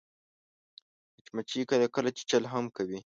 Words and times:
مچمچۍ 1.35 1.61
کله 1.69 1.87
کله 1.95 2.09
چیچل 2.17 2.43
هم 2.53 2.65
کوي 2.77 2.99